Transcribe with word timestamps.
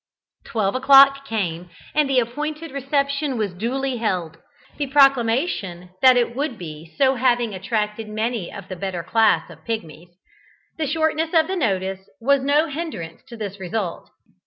Twelve 0.45 0.73
o'clock 0.73 1.25
came, 1.25 1.69
and 1.93 2.09
the 2.09 2.17
appointed 2.19 2.71
reception 2.71 3.37
was 3.37 3.53
duly 3.53 3.97
held, 3.97 4.39
the 4.77 4.87
proclamation 4.87 5.91
that 6.01 6.17
it 6.17 6.35
would 6.35 6.57
be 6.57 6.91
so 6.97 7.13
having 7.13 7.53
attracted 7.53 8.07
many 8.09 8.51
of 8.51 8.67
the 8.67 8.75
better 8.75 9.03
class 9.03 9.47
of 9.51 9.63
Pigmies. 9.63 10.09
The 10.79 10.87
shortness 10.87 11.35
of 11.35 11.45
the 11.45 11.55
notice 11.55 12.09
was 12.19 12.41
no 12.41 12.65
hindrance 12.67 13.21
to 13.27 13.37
this 13.37 13.59
result. 13.59 14.09